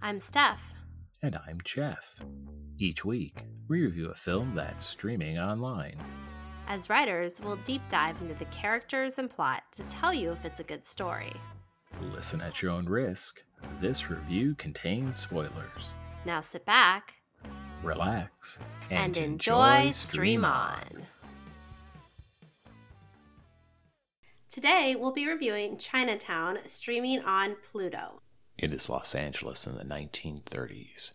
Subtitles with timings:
[0.00, 0.72] I'm Steph.
[1.22, 2.22] And I'm Jeff.
[2.78, 5.96] Each week, we review a film that's streaming online.
[6.68, 10.60] As writers, we'll deep dive into the characters and plot to tell you if it's
[10.60, 11.32] a good story.
[12.12, 13.42] Listen at your own risk.
[13.80, 15.94] This review contains spoilers.
[16.24, 17.14] Now sit back
[17.82, 18.58] Relax
[18.90, 21.06] and, enjoy Stream On.
[24.48, 28.20] Today, we'll be reviewing Chinatown streaming on Pluto.
[28.58, 31.12] It is Los Angeles in the 1930s.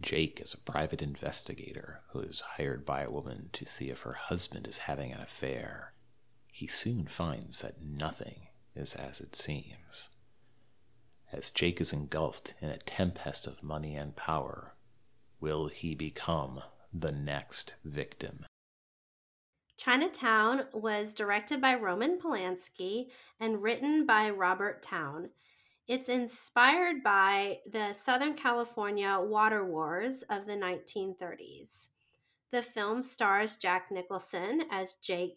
[0.00, 4.14] Jake is a private investigator who is hired by a woman to see if her
[4.14, 5.92] husband is having an affair.
[6.50, 10.08] He soon finds that nothing is as it seems.
[11.30, 14.74] As Jake is engulfed in a tempest of money and power,
[15.40, 16.62] will he become
[16.94, 18.46] the next victim?
[19.76, 25.28] Chinatown was directed by Roman Polanski and written by Robert Towne.
[25.86, 31.88] It's inspired by the Southern California water wars of the 1930s.
[32.50, 35.36] The film stars Jack Nicholson as Jake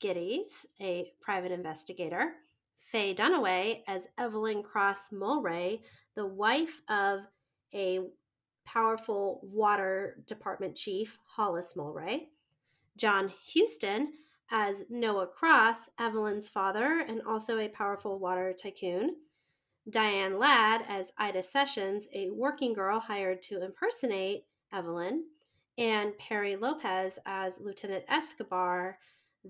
[0.00, 2.34] Gittes, a private investigator,
[2.78, 5.80] Faye Dunaway as Evelyn Cross Mulwray,
[6.14, 7.22] the wife of
[7.74, 7.98] a
[8.64, 12.28] powerful water department chief, Hollis Mulwray,
[12.96, 14.12] John Huston
[14.52, 19.16] as Noah Cross, Evelyn's father and also a powerful water tycoon,
[19.90, 25.24] Diane Ladd as Ida Sessions, a working girl hired to impersonate Evelyn,
[25.78, 28.98] and Perry Lopez as Lieutenant Escobar,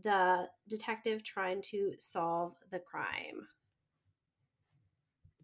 [0.05, 3.48] the detective trying to solve the crime.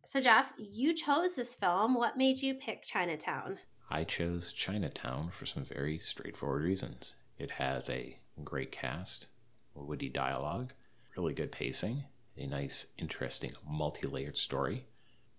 [0.04, 1.94] So, Jeff, you chose this film.
[1.94, 3.58] What made you pick Chinatown?
[3.90, 7.16] I chose Chinatown for some very straightforward reasons.
[7.38, 9.28] It has a great cast,
[9.74, 10.72] witty dialogue,
[11.16, 12.04] really good pacing,
[12.36, 14.86] a nice, interesting, multi layered story.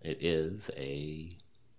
[0.01, 1.29] It is a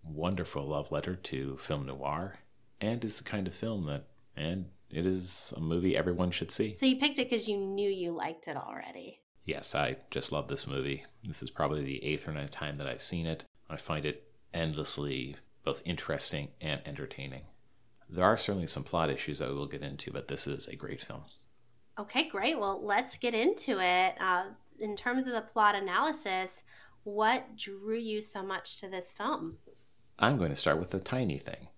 [0.03, 2.39] wonderful love letter to film noir,
[2.81, 4.05] and it's the kind of film that,
[4.37, 6.75] and it is a movie everyone should see.
[6.75, 9.21] So you picked it because you knew you liked it already.
[9.45, 11.05] Yes, I just love this movie.
[11.25, 13.45] This is probably the eighth or ninth time that I've seen it.
[13.71, 17.43] I find it endlessly both interesting and entertaining.
[18.09, 20.77] There are certainly some plot issues that we will get into, but this is a
[20.77, 21.23] great film.
[21.99, 22.59] Okay, great.
[22.59, 24.15] Well, let's get into it.
[24.21, 24.45] Uh,
[24.81, 26.63] in terms of the plot analysis,
[27.05, 29.59] what drew you so much to this film?
[30.19, 31.69] I'm going to start with the tiny thing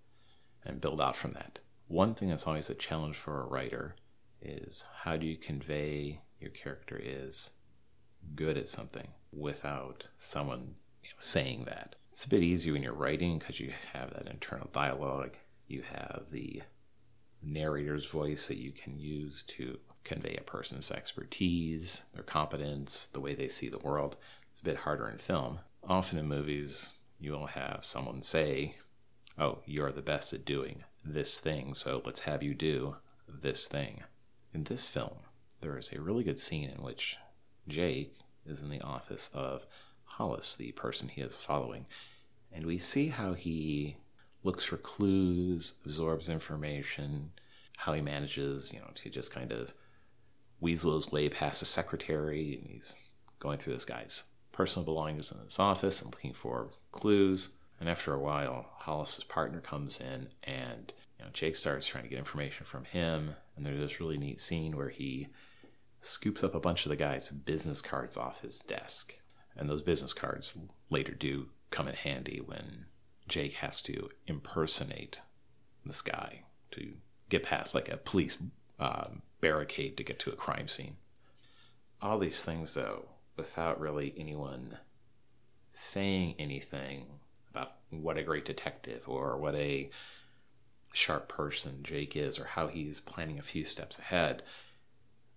[0.65, 1.59] and build out from that.
[1.87, 3.97] One thing that's always a challenge for a writer
[4.41, 7.51] is how do you convey your character is
[8.35, 10.75] good at something without someone
[11.19, 11.97] saying that.
[12.11, 15.37] It's a bit easier when you're writing because you have that internal dialogue.
[15.67, 16.63] You have the
[17.43, 23.35] narrator's voice that you can use to convey a person's expertise, their competence, the way
[23.35, 24.17] they see the world.
[24.51, 25.61] It's a bit harder in film.
[25.85, 28.77] Often in movies, you will have someone say,
[29.39, 32.97] Oh, you're the best at doing this thing, so let's have you do
[33.29, 34.03] this thing.
[34.53, 35.19] In this film,
[35.61, 37.19] there is a really good scene in which
[37.69, 39.67] Jake is in the office of
[40.05, 41.87] Hollis, the person he is following,
[42.51, 43.99] and we see how he
[44.43, 47.31] looks for clues, absorbs information,
[47.77, 49.75] how he manages, you know, to just kind of
[50.61, 53.09] weasel his way past the secretary, and he's
[53.39, 57.57] going through this guy's personal belongings in his office and looking for clues.
[57.81, 62.11] And after a while, Hollis's partner comes in, and you know, Jake starts trying to
[62.11, 63.37] get information from him.
[63.57, 65.29] And there's this really neat scene where he
[66.01, 69.15] scoops up a bunch of the guy's business cards off his desk.
[69.57, 70.59] And those business cards
[70.91, 72.87] later do come in handy when
[73.27, 75.21] Jake has to impersonate
[75.85, 76.43] this guy
[76.73, 76.95] to
[77.29, 78.43] get past like a police
[78.79, 80.97] um, barricade to get to a crime scene.
[82.01, 83.07] All these things, though,
[83.37, 84.79] without really anyone
[85.71, 87.07] saying anything
[87.51, 89.91] about what a great detective or what a
[90.93, 94.43] sharp person Jake is or how he's planning a few steps ahead.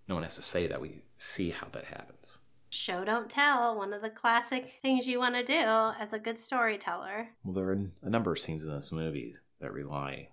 [0.07, 0.81] No one has to say that.
[0.81, 2.39] We see how that happens.
[2.69, 6.39] Show don't tell, one of the classic things you want to do as a good
[6.39, 7.27] storyteller.
[7.43, 10.29] Well, there are a number of scenes in this movie that rely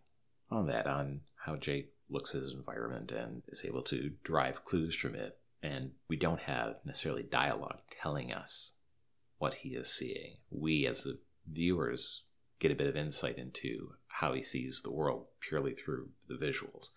[0.50, 4.94] on that, on how Jake looks at his environment and is able to derive clues
[4.94, 5.38] from it.
[5.62, 8.72] And we don't have necessarily dialogue telling us
[9.38, 10.36] what he is seeing.
[10.50, 11.06] We, as
[11.50, 12.26] viewers,
[12.58, 16.90] get a bit of insight into how he sees the world purely through the visuals.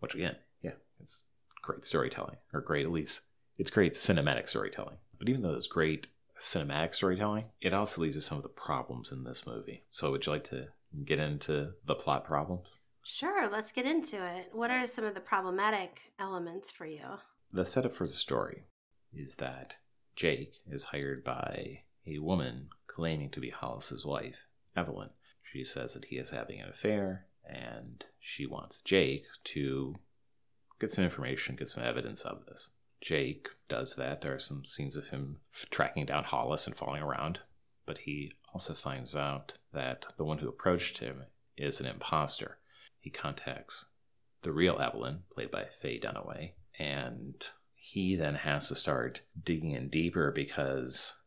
[0.00, 1.24] Which, again, yeah, it's
[1.62, 3.22] great storytelling, or great at least,
[3.58, 4.96] it's great cinematic storytelling.
[5.18, 6.06] But even though it's great
[6.40, 9.84] cinematic storytelling, it also leads to some of the problems in this movie.
[9.90, 10.68] So, would you like to
[11.04, 12.78] get into the plot problems?
[13.12, 14.50] Sure, let's get into it.
[14.52, 17.02] What are some of the problematic elements for you?
[17.50, 18.66] The setup for the story
[19.12, 19.76] is that
[20.14, 24.46] Jake is hired by a woman claiming to be Hollis's wife
[24.76, 25.10] Evelyn.
[25.42, 29.96] She says that he is having an affair and she wants Jake to
[30.78, 32.70] get some information, get some evidence of this.
[33.00, 34.20] Jake does that.
[34.20, 35.40] There are some scenes of him
[35.70, 37.40] tracking down Hollis and falling around,
[37.86, 41.24] but he also finds out that the one who approached him
[41.56, 42.58] is an imposter.
[43.00, 43.86] He contacts
[44.42, 47.34] the real Evelyn, played by Faye Dunaway, and
[47.74, 51.22] he then has to start digging in deeper because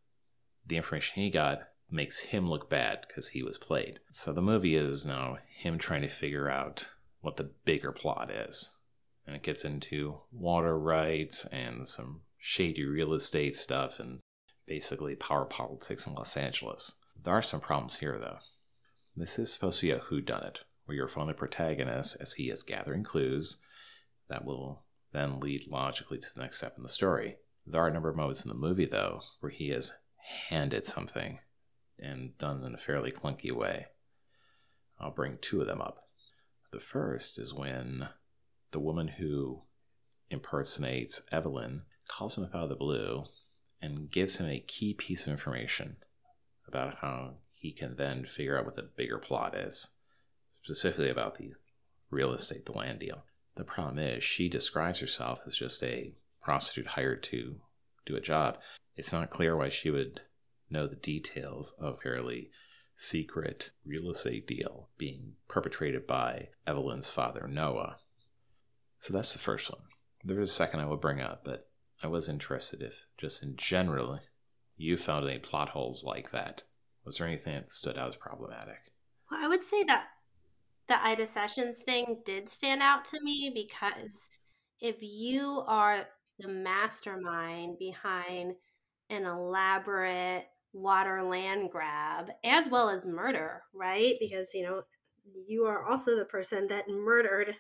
[0.66, 4.00] the information he got makes him look bad because he was played.
[4.12, 6.92] So the movie is now him trying to figure out
[7.22, 8.78] what the bigger plot is.
[9.26, 14.20] And it gets into water rights and some shady real estate stuff and
[14.68, 16.96] basically power politics in Los Angeles.
[17.22, 18.40] There are some problems here though.
[19.16, 22.64] This is supposed to be a whodunit, where you're following the protagonist as he is
[22.64, 23.62] gathering clues
[24.30, 27.38] that will then lead logically to the next step in the story.
[27.66, 29.94] There are a number of moments in the movie, though, where he is
[30.50, 31.40] handed something
[32.00, 33.88] and done in a fairly clunky way.
[35.00, 36.08] I'll bring two of them up.
[36.72, 38.10] The first is when
[38.72, 39.62] the woman who
[40.30, 43.24] impersonates Evelyn calls him up out of the blue
[43.82, 45.98] and gives him a key piece of information
[46.68, 49.96] about how he can then figure out what the bigger plot is,
[50.64, 51.52] specifically about the
[52.10, 53.26] real estate, the land deal.
[53.56, 57.58] The problem is, she describes herself as just a prostitute hired to
[58.06, 58.58] do a job.
[58.96, 60.22] It's not clear why she would
[60.70, 62.50] know the details of a fairly
[62.96, 67.98] secret real estate deal being perpetrated by Evelyn's father, Noah.
[69.02, 69.82] So that's the first one.
[70.24, 71.68] There's a second I will bring up, but
[72.02, 74.20] I was interested if, just in general,
[74.78, 76.64] you found any plot holes like that.
[77.06, 78.94] Was there anything that stood out as problematic?
[79.30, 80.08] Well, I would say that
[80.94, 84.30] the Ida Sessions thing did stand out to me because
[84.80, 86.06] if you are
[86.38, 88.54] the mastermind behind
[89.10, 94.16] an elaborate water land grab as well as murder, right?
[94.20, 94.84] Because, you know,
[95.48, 97.56] you are also the person that murdered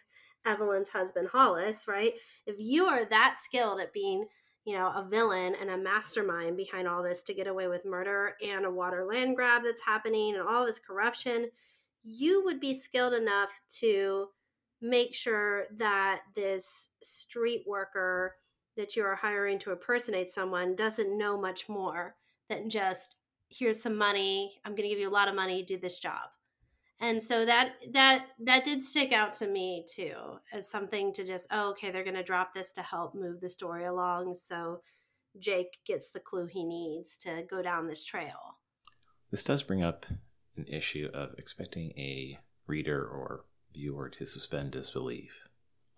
[0.46, 2.14] Evelyn's husband, Hollis, right?
[2.46, 4.26] If you are that skilled at being,
[4.64, 8.36] you know, a villain and a mastermind behind all this to get away with murder
[8.48, 11.50] and a water land grab that's happening and all this corruption,
[12.04, 14.28] you would be skilled enough to
[14.82, 18.36] make sure that this street worker
[18.76, 22.16] that you are hiring to impersonate someone doesn't know much more
[22.50, 23.16] than just
[23.50, 24.60] here's some money.
[24.66, 25.64] I'm going to give you a lot of money.
[25.64, 26.30] Do this job.
[27.00, 30.16] And so that that that did stick out to me too
[30.54, 33.50] as something to just oh okay they're going to drop this to help move the
[33.50, 34.80] story along so
[35.38, 38.58] jake gets the clue he needs to go down this trail.
[39.32, 40.06] This does bring up
[40.56, 45.48] an issue of expecting a reader or viewer to suspend disbelief.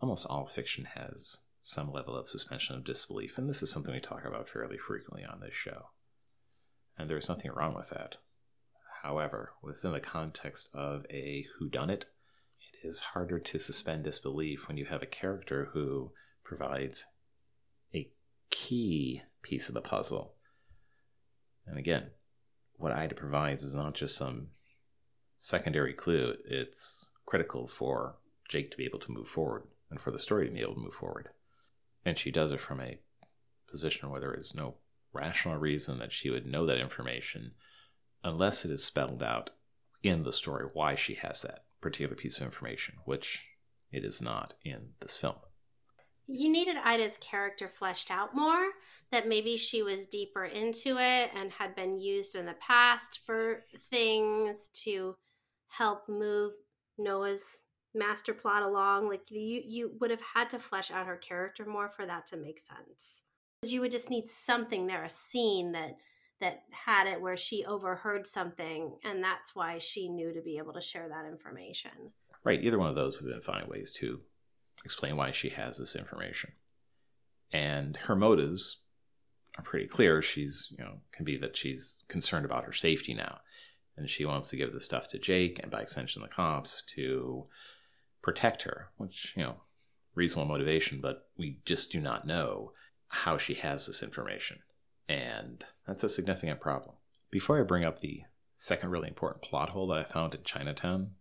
[0.01, 3.99] Almost all fiction has some level of suspension of disbelief, and this is something we
[3.99, 5.87] talk about fairly frequently on this show.
[6.97, 8.17] And there's nothing wrong with that.
[9.01, 12.05] However, within the context of a whodunit,
[12.59, 16.11] it is harder to suspend disbelief when you have a character who
[16.43, 17.05] provides
[17.93, 18.09] a
[18.49, 20.35] key piece of the puzzle.
[21.67, 22.11] And again,
[22.77, 24.47] what IDA provides is not just some
[25.37, 28.15] secondary clue, it's critical for
[28.47, 30.81] Jake to be able to move forward and for the story to be able to
[30.81, 31.29] move forward.
[32.05, 32.99] And she does it from a
[33.69, 34.75] position where there is no
[35.13, 37.51] rational reason that she would know that information
[38.23, 39.51] unless it is spelled out
[40.03, 43.45] in the story why she has that particular piece of information, which
[43.91, 45.35] it is not in this film.
[46.27, 48.69] You needed Ida's character fleshed out more
[49.11, 53.63] that maybe she was deeper into it and had been used in the past for
[53.89, 55.15] things to
[55.67, 56.53] help move
[56.97, 59.07] Noah's master plot along.
[59.07, 62.37] Like you, you would have had to flesh out her character more for that to
[62.37, 63.21] make sense.
[63.61, 65.97] You would just need something there, a scene that
[66.41, 70.73] that had it where she overheard something, and that's why she knew to be able
[70.73, 72.11] to share that information.
[72.43, 72.61] Right.
[72.61, 74.19] Either one of those would have been fine ways to
[74.85, 76.53] explain why she has this information.
[77.51, 78.83] And her motives
[79.57, 80.21] are pretty clear.
[80.21, 83.39] She's, you know, can be that she's concerned about her safety now.
[83.97, 87.45] And she wants to give the stuff to Jake and by extension the cops to
[88.21, 89.55] protect her, which, you know,
[90.13, 92.71] reasonable motivation, but we just do not know
[93.07, 94.59] how she has this information.
[95.07, 96.95] And that's a significant problem.
[97.31, 98.23] Before I bring up the
[98.57, 101.11] second really important plot hole that I found in Chinatown,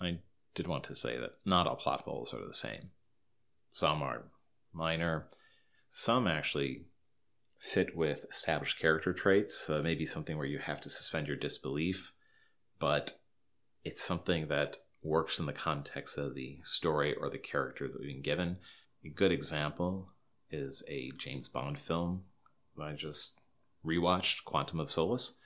[0.00, 0.18] I
[0.54, 2.90] did want to say that not all plot holes are the same.
[3.72, 4.24] Some are
[4.72, 5.26] minor,
[5.90, 6.84] some actually
[7.58, 9.58] fit with established character traits.
[9.58, 12.12] So maybe something where you have to suspend your disbelief,
[12.78, 13.12] but
[13.84, 18.08] it's something that works in the context of the story or the character that we've
[18.08, 18.58] been given.
[19.04, 20.10] A good example
[20.50, 22.24] is a James Bond film
[22.80, 23.38] I just
[23.84, 25.38] rewatched, Quantum of Solace,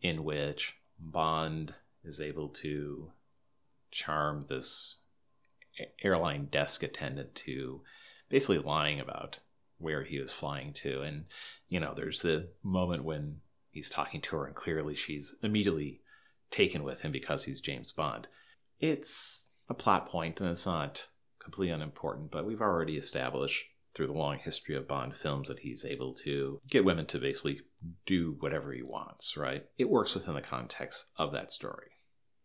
[0.00, 3.10] in which Bond is able to
[3.90, 5.00] charm this
[6.02, 7.82] airline desk attendant to
[8.28, 9.40] basically lying about
[9.78, 11.02] where he was flying to.
[11.02, 11.24] And,
[11.68, 16.00] you know, there's the moment when he's talking to her, and clearly she's immediately
[16.50, 18.28] taken with him because he's James Bond.
[18.78, 21.08] It's a plot point, and it's not
[21.38, 25.84] completely unimportant, but we've already established through the long history of Bond films that he's
[25.84, 27.60] able to get women to basically
[28.06, 29.64] do whatever he wants, right?
[29.78, 31.88] It works within the context of that story.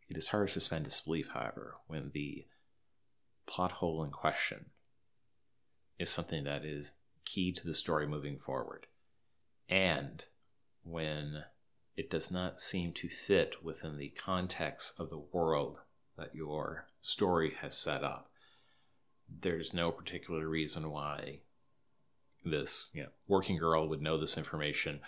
[0.09, 2.45] It is hard to suspend disbelief, however, when the
[3.45, 4.65] plot hole in question
[5.97, 8.87] is something that is key to the story moving forward.
[9.69, 10.23] And
[10.83, 11.45] when
[11.95, 15.79] it does not seem to fit within the context of the world
[16.17, 18.29] that your story has set up,
[19.27, 21.39] there's no particular reason why
[22.43, 24.99] this you know, working girl would know this information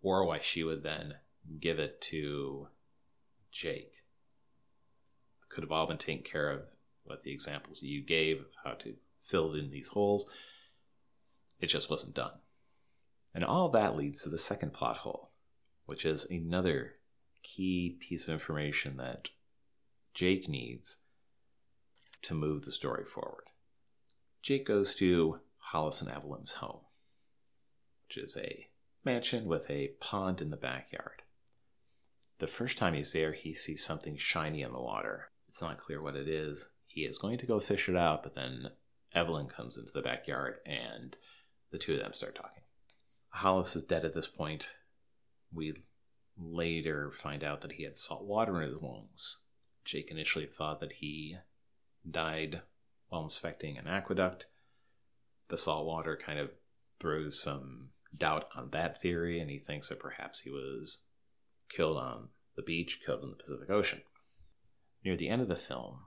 [0.00, 1.14] or why she would then
[1.60, 2.68] give it to
[3.50, 3.94] Jake.
[5.48, 6.70] Could have all been taken care of
[7.06, 10.28] with the examples you gave of how to fill in these holes.
[11.60, 12.38] It just wasn't done.
[13.34, 15.30] And all that leads to the second plot hole,
[15.86, 16.94] which is another
[17.42, 19.30] key piece of information that
[20.14, 21.02] Jake needs
[22.22, 23.44] to move the story forward.
[24.42, 26.80] Jake goes to Hollis and Evelyn's home,
[28.06, 28.68] which is a
[29.04, 31.22] mansion with a pond in the backyard.
[32.38, 35.30] The first time he's there, he sees something shiny in the water.
[35.48, 36.68] It's not clear what it is.
[36.94, 38.68] He is going to go fish it out, but then
[39.12, 41.16] Evelyn comes into the backyard and
[41.72, 42.62] the two of them start talking.
[43.30, 44.74] Hollis is dead at this point.
[45.52, 45.74] We
[46.38, 49.42] later find out that he had salt water in his lungs.
[49.84, 51.36] Jake initially thought that he
[52.08, 52.62] died
[53.08, 54.46] while inspecting an aqueduct.
[55.48, 56.52] The salt water kind of
[57.00, 61.06] throws some doubt on that theory, and he thinks that perhaps he was
[61.68, 64.02] killed on the beach, killed in the Pacific Ocean.
[65.04, 65.98] Near the end of the film,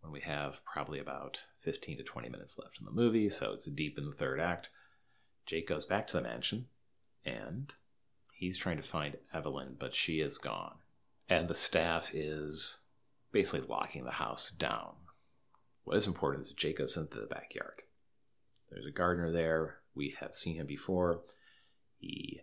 [0.00, 3.66] when we have probably about 15 to 20 minutes left in the movie, so it's
[3.66, 4.70] deep in the third act,
[5.46, 6.66] Jake goes back to the mansion
[7.24, 7.72] and
[8.32, 10.76] he's trying to find Evelyn, but she is gone.
[11.28, 12.82] And the staff is
[13.32, 14.94] basically locking the house down.
[15.84, 17.82] What is important is Jake goes into the backyard.
[18.70, 19.78] There's a gardener there.
[19.94, 21.22] We have seen him before.
[21.98, 22.40] He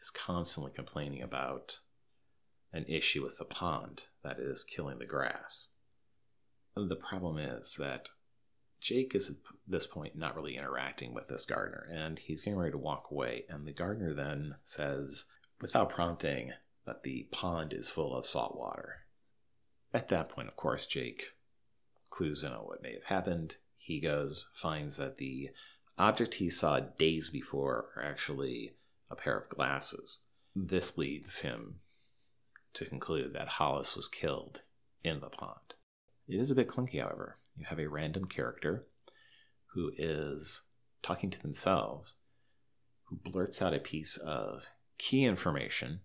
[0.00, 1.80] is constantly complaining about
[2.72, 5.70] an issue with the pond that is killing the grass.
[6.76, 8.10] The problem is that
[8.80, 12.72] Jake is at this point not really interacting with this gardener, and he's getting ready
[12.72, 13.44] to walk away.
[13.48, 15.26] And the gardener then says,
[15.60, 16.52] without prompting,
[16.84, 19.06] that the pond is full of salt water.
[19.94, 21.34] At that point, of course, Jake
[22.10, 23.56] clues in on what may have happened.
[23.78, 25.50] He goes, finds that the
[25.96, 28.74] object he saw days before are actually
[29.10, 30.24] a pair of glasses.
[30.54, 31.76] This leads him
[32.74, 34.62] to conclude that Hollis was killed
[35.02, 35.63] in the pond.
[36.26, 37.38] It is a bit clunky, however.
[37.56, 38.86] You have a random character
[39.74, 40.62] who is
[41.02, 42.14] talking to themselves,
[43.04, 44.66] who blurts out a piece of
[44.98, 46.00] key information,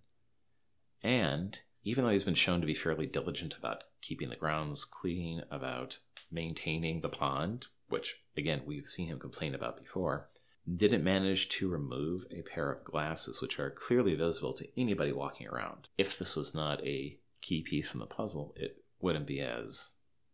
[1.01, 5.43] and even though he's been shown to be fairly diligent about keeping the grounds clean,
[5.49, 5.99] about
[6.29, 10.27] maintaining the pond, which again we've seen him complain about before,
[10.75, 15.47] didn't manage to remove a pair of glasses which are clearly visible to anybody walking
[15.47, 15.87] around.
[15.97, 19.93] If this was not a key piece in the puzzle, it wouldn't be as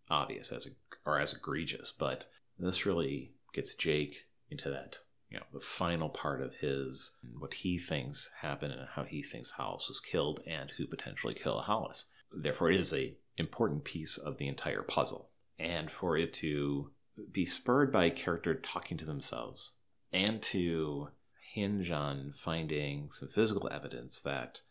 [0.10, 0.68] obvious as
[1.06, 6.42] or as egregious, but this really gets Jake into that you know the final part
[6.42, 10.88] of his what he thinks happened and how he thinks Hollis was killed and who
[10.88, 12.06] potentially killed Hollis.
[12.32, 16.92] Therefore, it is a important piece of the entire puzzle, and for it to
[17.32, 19.76] be spurred by a character talking to themselves
[20.12, 21.10] and to
[21.54, 24.62] hinge on finding some physical evidence that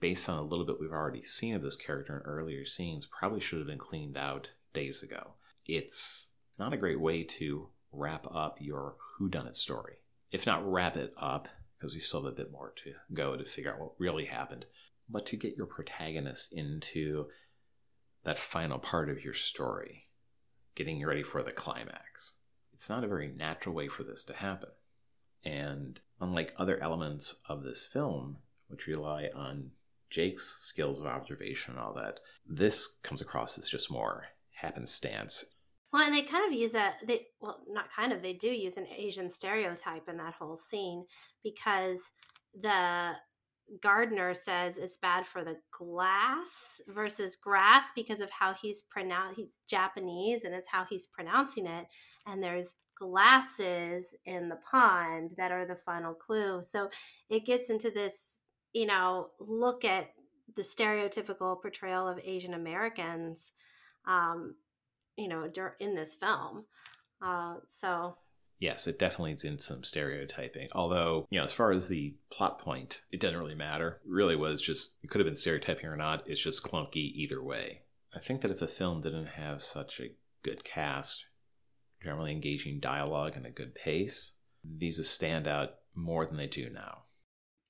[0.00, 3.40] based on a little bit we've already seen of this character in earlier scenes probably
[3.40, 5.34] should have been cleaned out days ago.
[5.66, 9.96] It's not a great way to wrap up your whodunit story.
[10.30, 11.48] If not wrap it up,
[11.78, 14.66] because we still have a bit more to go to figure out what really happened,
[15.08, 17.26] but to get your protagonist into
[18.24, 20.08] that final part of your story,
[20.74, 22.36] getting ready for the climax.
[22.72, 24.70] It's not a very natural way for this to happen.
[25.44, 29.70] And unlike other elements of this film, which rely on
[30.10, 34.26] Jake's skills of observation and all that, this comes across as just more
[34.60, 35.54] happenstance.
[35.92, 38.76] Well, and they kind of use a they well, not kind of they do use
[38.76, 41.04] an Asian stereotype in that whole scene
[41.42, 42.00] because
[42.60, 43.12] the
[43.82, 49.58] gardener says it's bad for the glass versus grass because of how he's pronounced he's
[49.68, 51.86] Japanese and it's how he's pronouncing it
[52.26, 56.88] and there's glasses in the pond that are the final clue so
[57.28, 58.38] it gets into this
[58.72, 60.08] you know look at
[60.56, 63.52] the stereotypical portrayal of Asian Americans,
[64.08, 64.56] um,
[65.16, 65.48] you know,
[65.78, 66.64] in this film.
[67.22, 68.16] Uh, so
[68.58, 70.68] yes, it definitely is in some stereotyping.
[70.72, 74.00] Although, you know, as far as the plot point, it doesn't really matter.
[74.04, 76.24] It really was just, it could have been stereotyping or not.
[76.26, 77.82] It's just clunky either way.
[78.14, 81.26] I think that if the film didn't have such a good cast,
[82.02, 86.70] generally engaging dialogue and a good pace, these would stand out more than they do
[86.70, 87.02] now.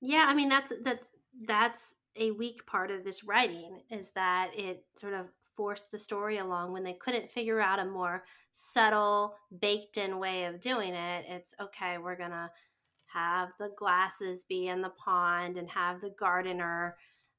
[0.00, 1.10] Yeah, I mean that's that's
[1.46, 5.26] that's a weak part of this writing is that it sort of
[5.58, 8.22] forced the story along when they couldn't figure out a more
[8.52, 11.24] subtle, baked in way of doing it.
[11.28, 12.48] It's okay, we're going to
[13.06, 16.96] have the glasses be in the pond and have the gardener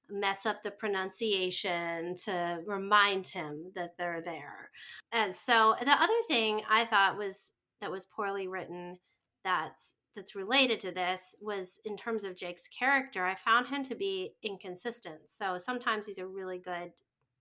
[0.10, 4.70] mess up the pronunciation to remind him that they're there.
[5.14, 8.98] And so the other thing I thought was that was poorly written
[9.46, 13.96] that's that's related to this was in terms of Jake's character, I found him to
[13.96, 15.20] be inconsistent.
[15.28, 16.92] So sometimes he's a really good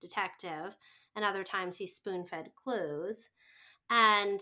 [0.01, 0.75] detective,
[1.15, 3.29] and other times he's spoon fed clues.
[3.89, 4.39] And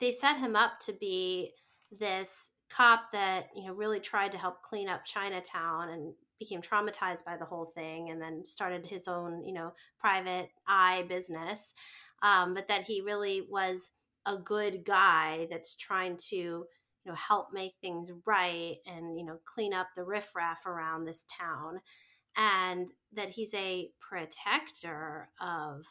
[0.00, 1.52] they set him up to be
[1.90, 7.24] this cop that, you know, really tried to help clean up Chinatown and became traumatized
[7.24, 11.74] by the whole thing and then started his own, you know, private eye business.
[12.22, 13.90] Um, but that he really was
[14.26, 16.66] a good guy that's trying to you
[17.06, 21.80] know help make things right and you know clean up the riffraff around this town
[22.38, 25.82] and that he's a protector of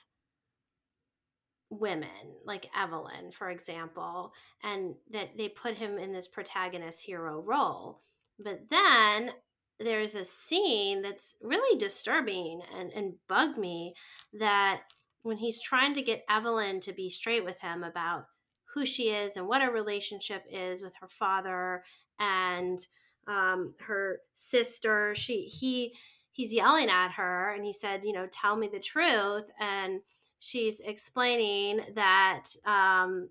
[1.69, 2.07] women
[2.45, 4.31] like Evelyn for example
[4.63, 7.99] and that they put him in this protagonist hero role
[8.39, 9.31] but then
[9.79, 13.93] there's a scene that's really disturbing and, and bugged me
[14.33, 14.81] that
[15.23, 18.27] when he's trying to get Evelyn to be straight with him about
[18.73, 21.83] who she is and what her relationship is with her father
[22.19, 22.79] and
[23.27, 25.13] um, her sister.
[25.15, 25.93] She he
[26.37, 29.45] he's yelling at her and he said, you know, tell me the truth.
[29.59, 30.01] And
[30.37, 33.29] she's explaining that um,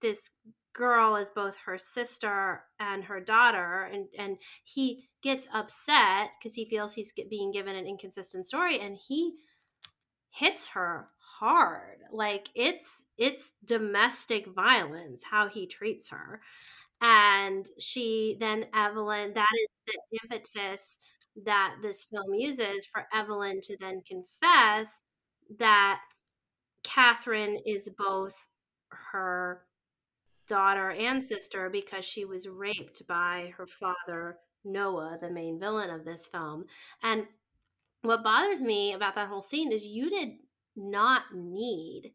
[0.00, 0.30] this
[0.72, 6.64] girl is both her sister and her daughter and and he gets upset because he
[6.66, 9.34] feels he's being given an inconsistent story and he
[10.30, 16.40] hits her hard like it's it's domestic violence how he treats her
[17.00, 20.98] and she then evelyn that is the impetus
[21.44, 25.04] that this film uses for evelyn to then confess
[25.58, 26.00] that
[26.82, 28.34] catherine is both
[28.90, 29.62] her
[30.46, 36.04] daughter and sister because she was raped by her father noah the main villain of
[36.04, 36.64] this film.
[37.02, 37.26] And
[38.02, 40.30] what bothers me about that whole scene is you did
[40.76, 42.12] not need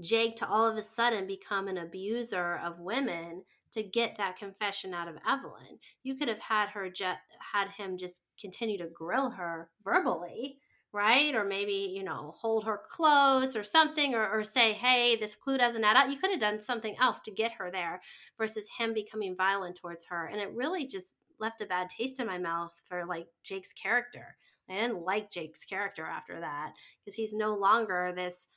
[0.00, 3.42] Jake to all of a sudden become an abuser of women
[3.74, 5.78] to get that confession out of Evelyn.
[6.02, 7.18] You could have had her just
[7.52, 10.58] had him just continue to grill her verbally,
[10.92, 11.34] right?
[11.34, 15.58] Or maybe, you know, hold her close or something, or, or say, hey, this clue
[15.58, 16.10] doesn't add up.
[16.10, 18.02] You could have done something else to get her there
[18.38, 20.26] versus him becoming violent towards her.
[20.26, 24.36] And it really just left a bad taste in my mouth for like Jake's character.
[24.70, 26.72] I didn't like Jake's character after that
[27.04, 28.48] because he's no longer this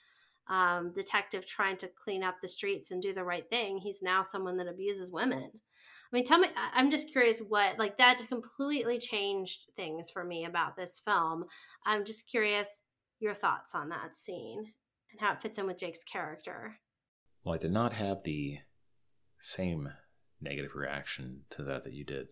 [0.47, 3.77] um, detective trying to clean up the streets and do the right thing.
[3.77, 5.49] He's now someone that abuses women.
[5.53, 10.45] I mean, tell me, I'm just curious what, like, that completely changed things for me
[10.45, 11.45] about this film.
[11.85, 12.81] I'm just curious
[13.19, 14.65] your thoughts on that scene
[15.11, 16.75] and how it fits in with Jake's character.
[17.43, 18.59] Well, I did not have the
[19.39, 19.89] same
[20.41, 22.27] negative reaction to that that you did.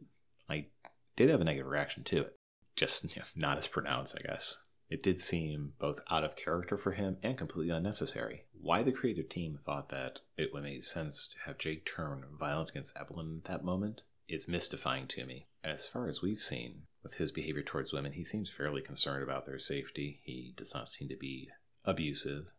[0.49, 0.67] I
[1.15, 2.38] did have a negative reaction to it
[2.76, 4.62] just you know, not as pronounced, I guess.
[4.94, 8.44] It did seem both out of character for him and completely unnecessary.
[8.54, 12.70] Why the creative team thought that it would make sense to have Jake turn violent
[12.70, 15.48] against Evelyn at that moment is mystifying to me.
[15.64, 19.46] As far as we've seen with his behavior towards women, he seems fairly concerned about
[19.46, 20.22] their safety.
[20.24, 21.50] He does not seem to be
[21.84, 22.54] abusive.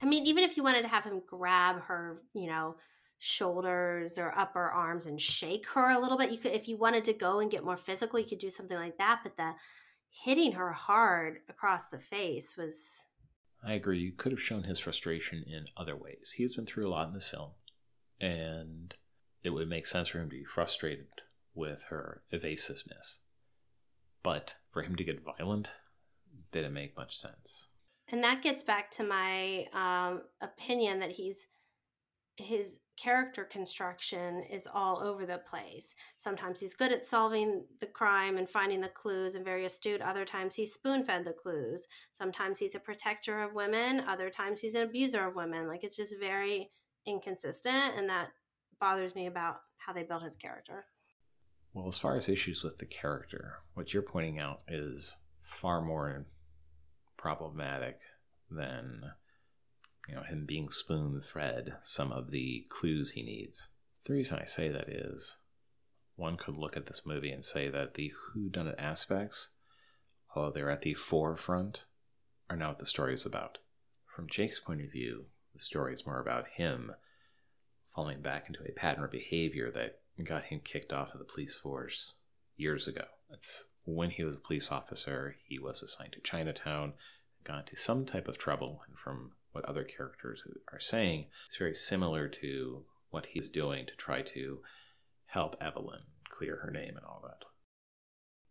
[0.00, 2.76] I mean, even if you wanted to have him grab her, you know,
[3.18, 6.30] shoulders or upper arms and shake her a little bit.
[6.30, 8.76] You could, if you wanted to go and get more physical, you could do something
[8.76, 9.22] like that.
[9.24, 9.54] But the
[10.10, 13.06] hitting her hard across the face was.
[13.64, 13.98] I agree.
[13.98, 16.34] You could have shown his frustration in other ways.
[16.36, 17.50] He has been through a lot in this film,
[18.20, 18.94] and
[19.42, 21.08] it would make sense for him to be frustrated
[21.54, 23.20] with her evasiveness.
[24.22, 25.72] But for him to get violent
[26.52, 27.68] didn't make much sense.
[28.08, 31.46] And that gets back to my um, opinion that he's
[32.36, 35.94] his character construction is all over the place.
[36.18, 40.02] Sometimes he's good at solving the crime and finding the clues and very astute.
[40.02, 41.86] Other times he's spoon fed the clues.
[42.12, 44.00] Sometimes he's a protector of women.
[44.00, 45.66] Other times he's an abuser of women.
[45.66, 46.70] Like it's just very
[47.06, 47.96] inconsistent.
[47.96, 48.28] And that
[48.80, 50.84] bothers me about how they built his character.
[51.72, 56.26] Well, as far as issues with the character, what you're pointing out is far more
[57.16, 57.98] problematic
[58.50, 59.12] than
[60.08, 63.68] you know him being spoon fed some of the clues he needs.
[64.04, 65.36] The reason I say that is
[66.16, 69.54] one could look at this movie and say that the whodunit aspects,
[70.34, 71.84] although they're at the forefront,
[72.48, 73.58] are not what the story is about.
[74.06, 76.92] From Jake's point of view, the story is more about him
[77.94, 81.56] falling back into a pattern of behavior that got him kicked off of the police
[81.56, 82.16] force
[82.56, 83.04] years ago.
[83.30, 86.92] That's when he was a police officer, he was assigned to Chinatown,
[87.44, 91.74] got into some type of trouble, and from what other characters are saying, it's very
[91.74, 94.60] similar to what he's doing to try to
[95.26, 97.44] help Evelyn clear her name and all that.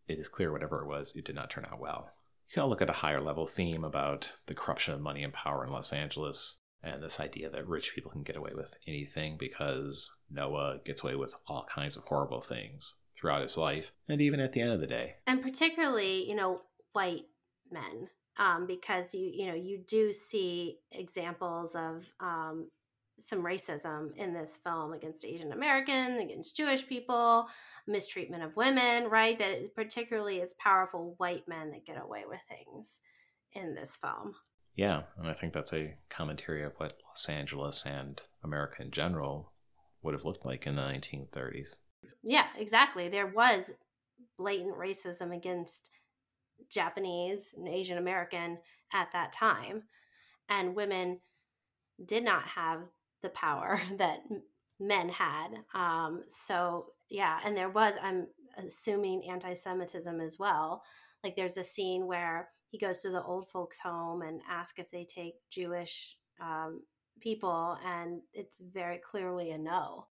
[0.08, 2.12] It is clear whatever it was, it did not turn out well.
[2.50, 5.64] You can look at a higher level theme about the corruption of money and power
[5.64, 10.16] in Los Angeles and this idea that rich people can get away with anything because
[10.32, 14.54] Noah gets away with all kinds of horrible things throughout his life and even at
[14.54, 15.18] the end of the day.
[15.28, 16.62] And particularly, you know,
[16.94, 17.26] white
[17.72, 18.10] men.
[18.40, 22.70] Um, because you you know you do see examples of um,
[23.22, 27.48] some racism in this film against Asian American, against Jewish people,
[27.88, 29.38] mistreatment of women, right?
[29.38, 33.00] That particularly it's powerful white men that get away with things
[33.54, 34.36] in this film.
[34.76, 39.52] Yeah, and I think that's a commentary of what Los Angeles and America in general
[40.02, 41.80] would have looked like in the 1930s.
[42.24, 43.10] Yeah, exactly.
[43.10, 43.74] There was
[44.38, 45.90] blatant racism against
[46.70, 48.58] Japanese and Asian American
[48.94, 49.84] at that time,
[50.50, 51.20] and women
[52.06, 52.82] did not have
[53.22, 54.20] the power that
[54.80, 55.50] men had.
[55.74, 60.84] Um, so yeah, and there was, I'm assuming, anti-Semitism as well.
[61.24, 64.92] Like there's a scene where he goes to the old folks' home and asks if
[64.92, 66.82] they take Jewish um,
[67.20, 70.06] people, and it's very clearly a no.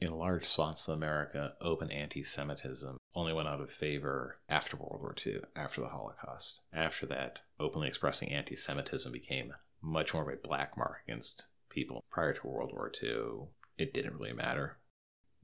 [0.00, 5.00] In large swaths of America, open anti Semitism only went out of favor after World
[5.00, 6.60] War II, after the Holocaust.
[6.72, 12.04] After that, openly expressing anti Semitism became much more of a black mark against people.
[12.10, 14.78] Prior to World War II, it didn't really matter.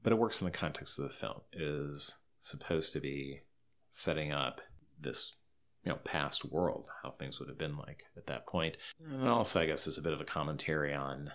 [0.03, 1.41] But it works in the context of the film.
[1.53, 3.41] It is supposed to be
[3.89, 4.61] setting up
[4.99, 5.35] this
[5.83, 9.59] you know past world how things would have been like at that point and also
[9.59, 11.31] i guess is a bit of a commentary on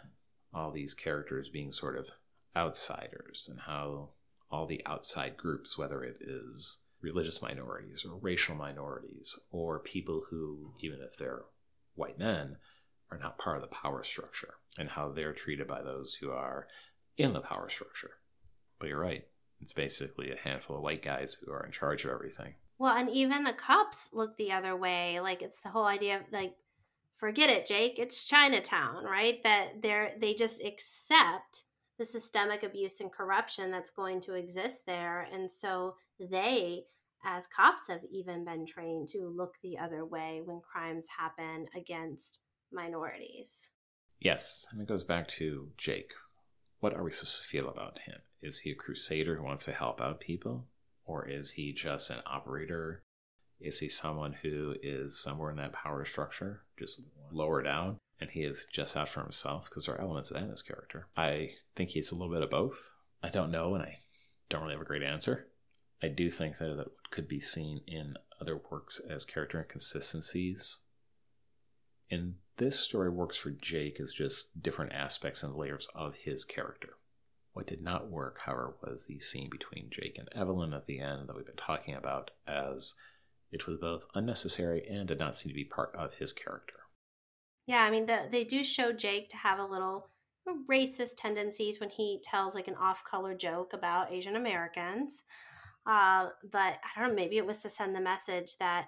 [0.54, 2.10] all these characters being sort of
[2.56, 4.08] outsiders and how
[4.50, 10.72] all the outside groups whether it is religious minorities or racial minorities or people who
[10.80, 11.42] even if they're
[11.94, 12.56] white men
[13.10, 16.66] are not part of the power structure and how they're treated by those who are
[17.16, 18.12] in the power structure
[18.78, 19.26] but you're right
[19.60, 23.08] it's basically a handful of white guys who are in charge of everything well, and
[23.10, 25.20] even the cops look the other way.
[25.20, 26.54] Like it's the whole idea of like,
[27.16, 27.98] forget it, Jake.
[27.98, 29.42] It's Chinatown, right?
[29.42, 31.62] That they're they just accept
[31.98, 36.82] the systemic abuse and corruption that's going to exist there, and so they,
[37.24, 42.40] as cops, have even been trained to look the other way when crimes happen against
[42.72, 43.70] minorities.
[44.20, 46.12] Yes, and it goes back to Jake.
[46.80, 48.20] What are we supposed to feel about him?
[48.42, 50.66] Is he a crusader who wants to help out people?
[51.04, 53.02] Or is he just an operator?
[53.60, 58.40] Is he someone who is somewhere in that power structure, just lower down, and he
[58.40, 59.68] is just out for himself?
[59.68, 61.08] Because there are elements of that in his character.
[61.16, 62.92] I think he's a little bit of both.
[63.22, 63.96] I don't know, and I
[64.48, 65.48] don't really have a great answer.
[66.02, 70.78] I do think that that could be seen in other works as character inconsistencies.
[72.10, 76.90] In this story works for Jake as just different aspects and layers of his character.
[77.52, 81.28] What did not work, however, was the scene between Jake and Evelyn at the end
[81.28, 82.94] that we've been talking about, as
[83.50, 86.74] it was both unnecessary and did not seem to be part of his character.
[87.66, 90.10] Yeah, I mean, the, they do show Jake to have a little
[90.70, 95.24] racist tendencies when he tells like an off-color joke about Asian Americans.
[95.86, 98.86] Uh, but I don't know, maybe it was to send the message that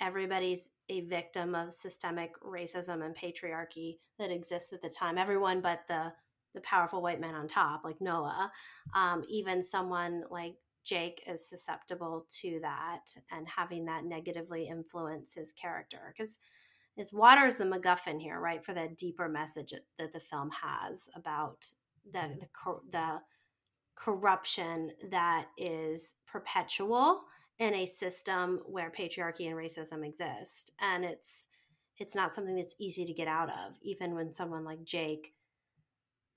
[0.00, 5.18] everybody's a victim of systemic racism and patriarchy that exists at the time.
[5.18, 6.12] Everyone but the
[6.54, 8.50] the powerful white men on top, like Noah,
[8.94, 13.00] um, even someone like Jake is susceptible to that
[13.32, 16.38] and having that negatively influence his character because
[16.96, 21.08] his water is the MacGuffin here, right, for that deeper message that the film has
[21.16, 21.66] about
[22.12, 22.38] the mm-hmm.
[22.40, 23.20] the, the
[23.96, 27.22] corruption that is perpetual
[27.58, 31.46] in a system where patriarchy and racism exist, and it's
[31.98, 35.34] it's not something that's easy to get out of, even when someone like Jake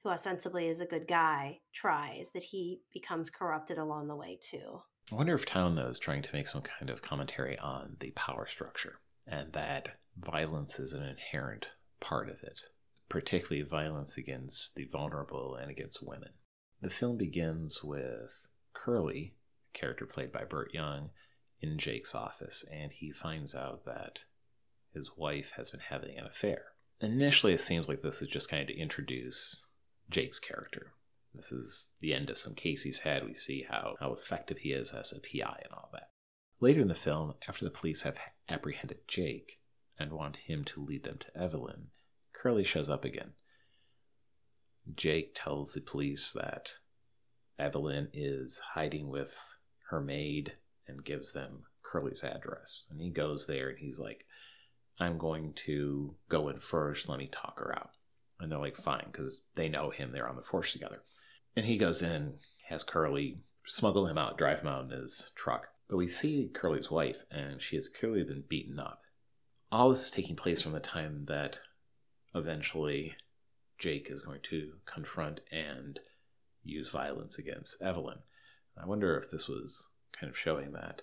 [0.04, 4.80] who ostensibly is a good guy, tries, that he becomes corrupted along the way too.
[5.12, 8.12] I wonder if Towne, though, is trying to make some kind of commentary on the
[8.12, 11.68] power structure and that violence is an inherent
[12.00, 12.62] part of it,
[13.10, 16.30] particularly violence against the vulnerable and against women.
[16.82, 19.36] The film begins with Curly,
[19.74, 21.10] a character played by Burt Young,
[21.60, 24.26] in Jake's office, and he finds out that
[24.94, 26.66] his wife has been having an affair.
[27.02, 29.68] Initially, it seems like this is just kind of to introduce
[30.10, 30.94] Jake's character.
[31.34, 33.26] This is the end of some case he's had.
[33.26, 36.10] We see how, how effective he is as a PI and all that.
[36.60, 39.60] Later in the film, after the police have apprehended Jake
[40.00, 41.88] and want him to lead them to Evelyn,
[42.34, 43.34] Curly shows up again.
[44.96, 46.74] Jake tells the police that
[47.60, 49.58] Evelyn is hiding with
[49.90, 50.54] her maid
[50.88, 52.88] and gives them Curly's address.
[52.90, 54.26] And he goes there and he's like,
[55.00, 57.08] I'm going to go in first.
[57.08, 57.92] Let me talk her out.
[58.40, 60.10] And they're like, fine, because they know him.
[60.10, 61.02] They're on the force together.
[61.56, 62.36] And he goes in,
[62.68, 65.68] has Curly smuggle him out, drive him out in his truck.
[65.90, 69.04] But we see Curly's wife, and she has clearly been beaten up.
[69.72, 71.60] All this is taking place from the time that
[72.36, 73.16] eventually
[73.78, 76.00] Jake is going to confront and
[76.64, 78.20] use violence against Evelyn.
[78.82, 81.02] I wonder if this was kind of showing that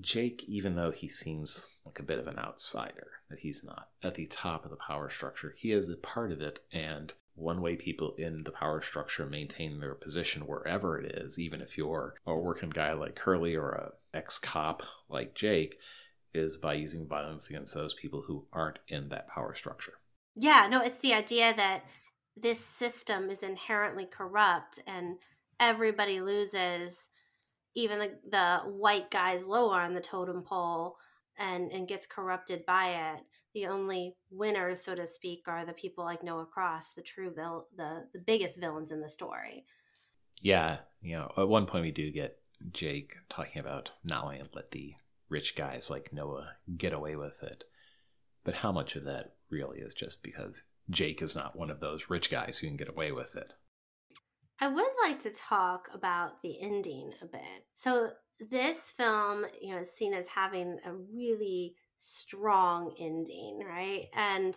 [0.00, 4.14] Jake, even though he seems like a bit of an outsider, that he's not at
[4.14, 6.60] the top of the power structure, he is a part of it.
[6.72, 11.60] And one way people in the power structure maintain their position wherever it is, even
[11.60, 15.78] if you're a working guy like Curly or a ex cop like Jake,
[16.34, 19.94] is by using violence against those people who aren't in that power structure.
[20.34, 21.84] Yeah, no, it's the idea that
[22.36, 25.16] this system is inherently corrupt and
[25.60, 27.08] everybody loses
[27.74, 30.96] even the, the white guys lower on the totem pole
[31.38, 33.20] and and gets corrupted by it
[33.54, 37.68] the only winners so to speak are the people like noah cross the true vil-
[37.76, 39.64] the the biggest villains in the story.
[40.40, 42.38] Yeah you know at one point we do get
[42.70, 44.94] jake talking about not wanting to let the
[45.28, 47.64] rich guys like noah get away with it.
[48.44, 52.10] But how much of that really is just because jake is not one of those
[52.10, 53.54] rich guys who can get away with it?
[54.60, 57.66] I would like to talk about the ending a bit.
[57.74, 58.10] So
[58.50, 64.08] this film, you know, is seen as having a really strong ending, right?
[64.14, 64.54] And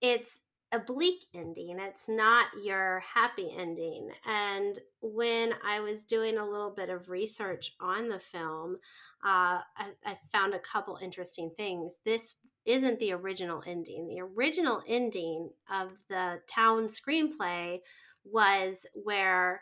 [0.00, 0.40] it's
[0.72, 1.78] a bleak ending.
[1.78, 4.10] It's not your happy ending.
[4.24, 8.78] And when I was doing a little bit of research on the film,
[9.24, 11.96] uh, I, I found a couple interesting things.
[12.06, 14.08] This isn't the original ending.
[14.08, 17.80] The original ending of the Towne screenplay
[18.24, 19.60] was where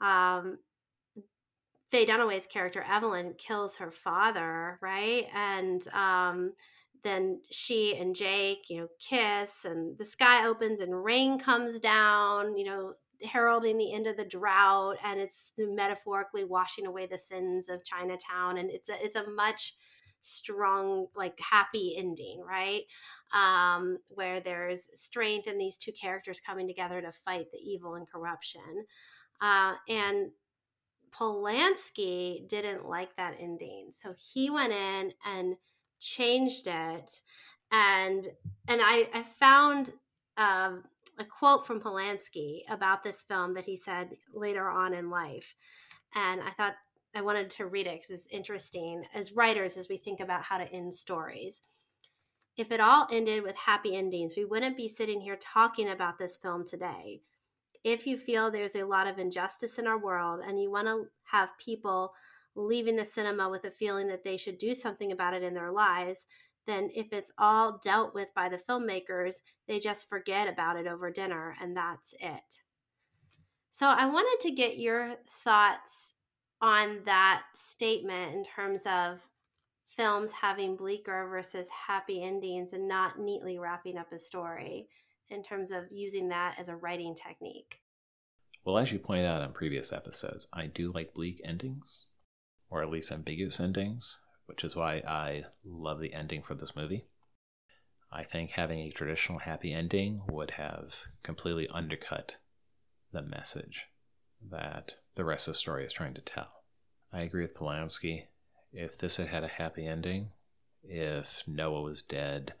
[0.00, 0.58] um,
[1.90, 5.26] Faye Dunaway's character Evelyn kills her father, right?
[5.34, 6.52] And um,
[7.04, 12.56] then she and Jake, you know, kiss, and the sky opens and rain comes down,
[12.56, 17.68] you know, heralding the end of the drought, and it's metaphorically washing away the sins
[17.68, 19.74] of Chinatown, and it's a it's a much
[20.22, 22.82] strong like happy ending right?
[23.32, 28.08] Um where there's strength in these two characters coming together to fight the evil and
[28.10, 28.86] corruption.
[29.40, 30.30] Uh and
[31.18, 35.56] Polanski didn't like that ending so he went in and
[35.98, 37.20] changed it
[37.72, 38.28] and
[38.68, 39.92] and I I found
[40.36, 40.84] um
[41.18, 45.54] a quote from Polanski about this film that he said later on in life
[46.14, 46.74] and I thought
[47.16, 50.58] I wanted to read it because it's interesting as writers as we think about how
[50.58, 51.62] to end stories.
[52.58, 56.36] If it all ended with happy endings, we wouldn't be sitting here talking about this
[56.36, 57.22] film today.
[57.86, 61.04] If you feel there's a lot of injustice in our world and you want to
[61.22, 62.12] have people
[62.56, 65.70] leaving the cinema with a feeling that they should do something about it in their
[65.70, 66.26] lives,
[66.66, 69.36] then if it's all dealt with by the filmmakers,
[69.68, 72.62] they just forget about it over dinner and that's it.
[73.70, 76.14] So I wanted to get your thoughts
[76.60, 79.20] on that statement in terms of
[79.96, 84.88] films having bleaker versus happy endings and not neatly wrapping up a story
[85.28, 87.80] in terms of using that as a writing technique.
[88.64, 92.06] Well, as you pointed out in previous episodes, I do like bleak endings,
[92.68, 97.06] or at least ambiguous endings, which is why I love the ending for this movie.
[98.10, 102.36] I think having a traditional happy ending would have completely undercut
[103.12, 103.86] the message
[104.50, 106.62] that the rest of the story is trying to tell.
[107.12, 108.24] I agree with Polanski.
[108.72, 110.30] If this had had a happy ending,
[110.82, 112.54] if Noah was dead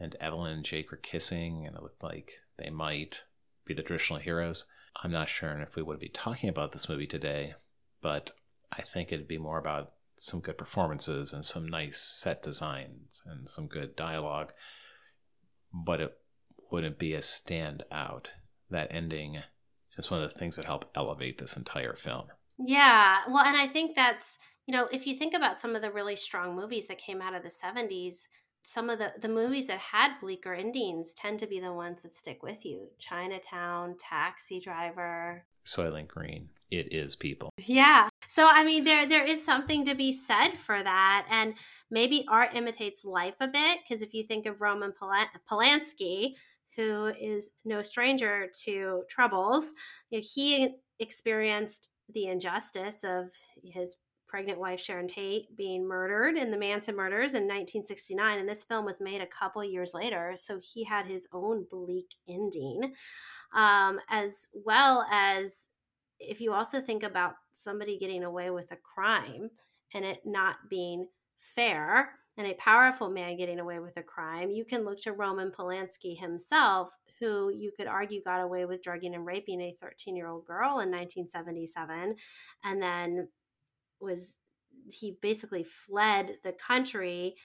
[0.00, 3.24] and Evelyn and Jake were kissing and it looked like they might
[3.66, 4.66] be the traditional heroes,
[5.02, 7.54] I'm not sure if we would be talking about this movie today,
[8.02, 8.32] but
[8.72, 13.48] I think it'd be more about some good performances and some nice set designs and
[13.48, 14.52] some good dialogue,
[15.72, 16.16] but it
[16.70, 18.26] wouldn't be a standout.
[18.70, 19.42] That ending
[19.96, 22.26] is one of the things that help elevate this entire film.
[22.58, 23.18] Yeah.
[23.28, 26.16] Well, and I think that's, you know, if you think about some of the really
[26.16, 28.26] strong movies that came out of the 70s,
[28.62, 32.14] some of the, the movies that had bleaker endings tend to be the ones that
[32.14, 32.88] stick with you.
[32.98, 36.50] Chinatown, Taxi Driver, Soylent Green.
[36.70, 37.50] It is people.
[37.58, 38.08] Yeah.
[38.28, 41.54] So I mean there there is something to be said for that and
[41.90, 44.92] maybe art imitates life a bit because if you think of Roman
[45.50, 46.34] Polanski
[46.76, 49.72] who is no stranger to troubles,
[50.10, 50.68] you know, he
[51.00, 53.30] experienced the injustice of
[53.64, 53.96] his
[54.30, 58.84] pregnant wife Sharon Tate being murdered in the Manson murders in 1969 and this film
[58.84, 62.94] was made a couple years later so he had his own bleak ending.
[63.52, 65.66] Um, as well as
[66.20, 69.50] if you also think about somebody getting away with a crime
[69.92, 71.08] and it not being
[71.56, 75.50] fair and a powerful man getting away with a crime, you can look to Roman
[75.50, 80.28] Polanski himself, who you could argue got away with drugging and raping a 13 year
[80.28, 82.14] old girl in 1977
[82.64, 83.28] and then
[84.00, 84.40] was
[84.92, 87.36] he basically fled the country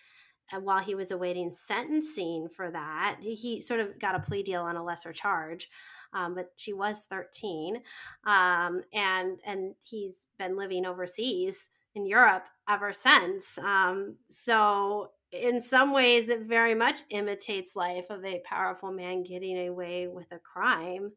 [0.62, 3.18] while he was awaiting sentencing for that.
[3.20, 5.70] He sort of got a plea deal on a lesser charge
[6.16, 7.82] um, but she was 13
[8.26, 13.58] um, and and he's been living overseas in europe ever since.
[13.60, 19.68] Um, so in some ways it very much imitates life of a powerful man getting
[19.68, 21.12] away with a crime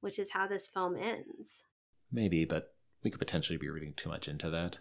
[0.00, 1.64] which is how this film ends.
[2.10, 4.78] Maybe but we could potentially be reading too much into that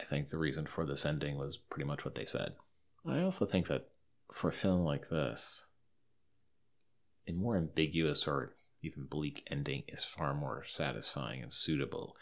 [0.00, 2.54] i think the reason for this ending was pretty much what they said
[3.06, 3.88] i also think that
[4.32, 5.66] for a film like this
[7.26, 12.16] a more ambiguous or even bleak ending is far more satisfying and suitable.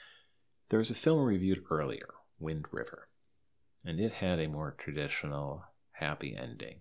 [0.69, 3.09] There was a film reviewed earlier, Wind River,
[3.85, 6.81] and it had a more traditional happy ending.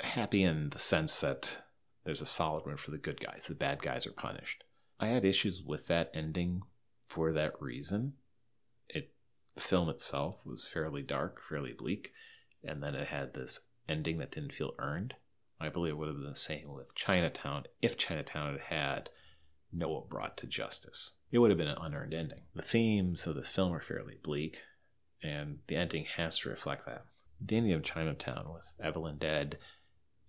[0.00, 1.62] Happy in the sense that
[2.04, 4.64] there's a solid win for the good guys, the bad guys are punished.
[4.98, 6.62] I had issues with that ending
[7.10, 8.14] for that reason.
[8.88, 9.12] It
[9.56, 12.12] the film itself was fairly dark, fairly bleak,
[12.64, 15.14] and then it had this ending that didn't feel earned.
[15.60, 19.10] I believe it would have been the same with Chinatown if Chinatown had had
[19.72, 21.16] Noah brought to justice.
[21.30, 22.42] It would have been an unearned ending.
[22.54, 24.62] The themes of this film are fairly bleak,
[25.22, 27.04] and the ending has to reflect that.
[27.40, 29.58] The ending of Chinatown with Evelyn dead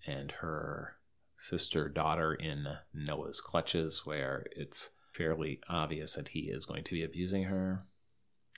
[0.06, 0.98] and her
[1.38, 7.04] sister daughter in Noah's clutches, where it's fairly obvious that he is going to be
[7.04, 7.86] abusing her,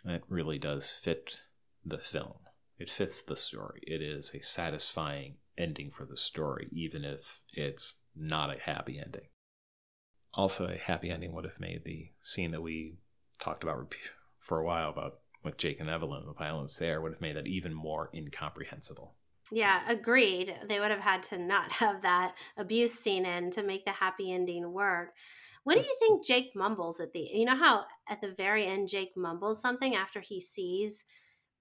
[0.06, 1.44] that really does fit
[1.86, 2.34] the film.
[2.78, 3.82] It fits the story.
[3.84, 9.28] It is a satisfying ending for the story, even if it's not a happy ending.
[10.34, 12.98] Also, a happy ending would have made the scene that we
[13.39, 13.94] talked about
[14.39, 17.48] for a while about with Jake and Evelyn, the violence there would have made that
[17.48, 19.16] even more incomprehensible.
[19.52, 20.56] Yeah, agreed.
[20.68, 24.32] They would have had to not have that abuse scene in to make the happy
[24.32, 25.13] ending work.
[25.63, 28.89] What do you think Jake mumbles at the you know how at the very end
[28.89, 31.06] Jake mumbles something after he sees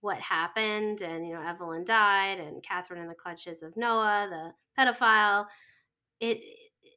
[0.01, 4.83] what happened and you know evelyn died and catherine in the clutches of noah the
[4.83, 5.47] pedophile?
[6.21, 6.43] It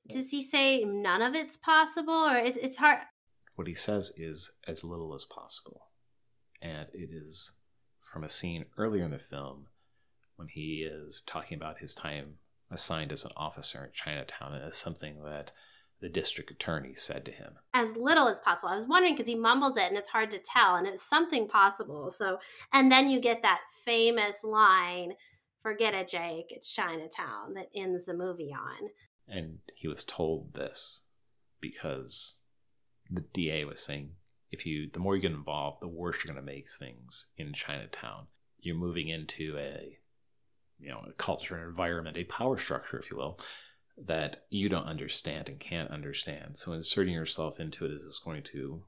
[0.07, 2.99] does he say none of it's possible or it, it's hard?
[3.55, 5.87] What he says is as little as possible.
[6.61, 7.53] And it is
[8.01, 9.67] from a scene earlier in the film
[10.35, 12.35] when he is talking about his time
[12.69, 15.51] assigned as an officer in chinatown and it's something that
[16.01, 17.55] the district attorney said to him.
[17.73, 18.69] As little as possible.
[18.69, 21.47] I was wondering because he mumbles it and it's hard to tell, and it's something
[21.47, 22.12] possible.
[22.12, 22.39] So,
[22.73, 25.13] and then you get that famous line,
[25.62, 26.47] "Forget it, Jake.
[26.49, 28.89] It's Chinatown," that ends the movie on.
[29.27, 31.05] And he was told this
[31.60, 32.36] because
[33.10, 34.12] the DA was saying,
[34.51, 37.53] if you, the more you get involved, the worse you're going to make things in
[37.53, 38.27] Chinatown.
[38.60, 39.97] You're moving into a,
[40.79, 43.39] you know, a culture, an environment, a power structure, if you will,
[43.97, 46.58] that you don't understand and can't understand.
[46.58, 48.84] So inserting yourself into it is just going to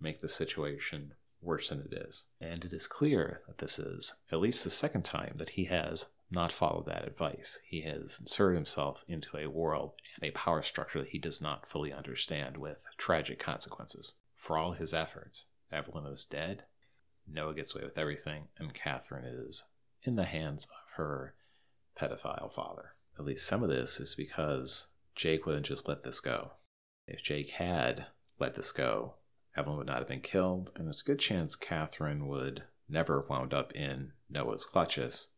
[0.00, 2.26] make the situation worse than it is.
[2.40, 6.14] And it is clear that this is at least the second time that he has
[6.30, 7.60] not followed that advice.
[7.66, 11.66] He has inserted himself into a world and a power structure that he does not
[11.66, 14.14] fully understand with tragic consequences.
[14.34, 16.64] For all his efforts, Evelyn is dead,
[17.26, 19.64] Noah gets away with everything, and Catherine is
[20.02, 21.34] in the hands of her
[21.96, 26.52] pedophile father at least some of this is because Jake wouldn't just let this go.
[27.06, 28.06] If Jake had
[28.38, 29.14] let this go,
[29.56, 33.30] Evelyn would not have been killed, and there's a good chance Catherine would never have
[33.30, 35.34] wound up in Noah's clutches.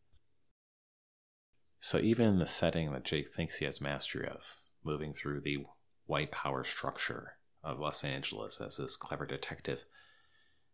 [1.80, 5.66] So, even in the setting that Jake thinks he has mastery of, moving through the
[6.06, 9.84] white power structure of Los Angeles as this clever detective,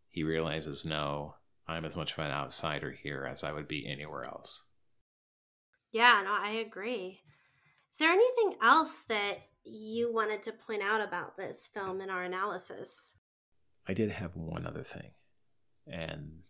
[0.08, 1.36] he realizes no,
[1.66, 4.66] I'm as much of an outsider here as I would be anywhere else.
[5.92, 7.20] Yeah, no, I agree.
[7.92, 12.22] Is there anything else that you wanted to point out about this film in our
[12.24, 13.14] analysis?
[13.86, 15.10] I did have one other thing,
[15.86, 16.40] and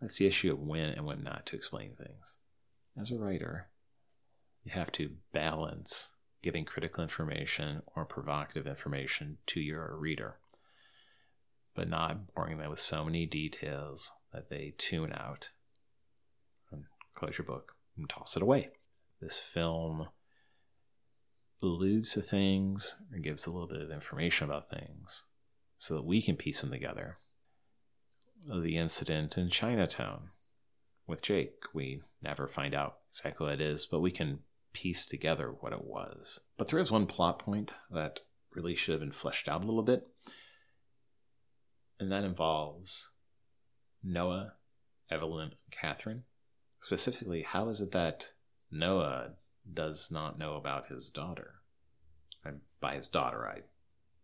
[0.00, 2.38] that's the issue of when and when not to explain things.
[3.00, 3.68] As a writer,
[4.64, 10.38] you have to balance giving critical information or provocative information to your reader.
[11.74, 15.50] but not boring them with so many details that they tune out
[16.72, 16.82] and
[17.14, 18.70] close your book and toss it away.
[19.20, 20.08] This film
[21.62, 25.24] alludes to things or gives a little bit of information about things
[25.76, 27.16] so that we can piece them together.
[28.46, 30.28] The incident in Chinatown
[31.06, 34.40] with Jake, we never find out exactly what it is, but we can
[34.72, 36.40] piece together what it was.
[36.56, 38.20] But there is one plot point that
[38.54, 40.06] really should have been fleshed out a little bit,
[41.98, 43.10] and that involves
[44.04, 44.52] Noah,
[45.10, 46.24] Evelyn, and Catherine.
[46.80, 48.30] Specifically, how is it that
[48.70, 49.32] Noah
[49.72, 51.54] does not know about his daughter?
[52.44, 53.62] And by his daughter, I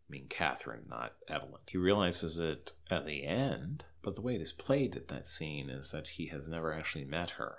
[0.08, 1.62] mean Catherine, not Evelyn.
[1.68, 5.68] He realizes it at the end, but the way it is played at that scene
[5.68, 7.58] is that he has never actually met her.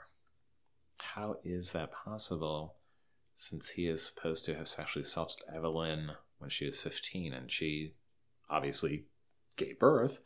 [0.97, 2.75] How is that possible
[3.33, 7.95] since he is supposed to have sexually assaulted Evelyn when she was 15 and she
[8.49, 9.05] obviously
[9.57, 10.19] gave birth?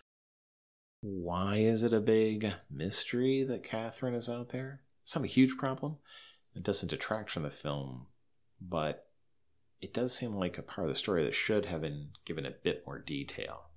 [1.02, 4.82] Why is it a big mystery that Catherine is out there?
[5.04, 5.98] It's not a huge problem.
[6.56, 8.08] It doesn't detract from the film,
[8.60, 9.08] but
[9.82, 12.52] it does seem like a part of the story that should have been given a
[12.52, 13.70] bit more detail.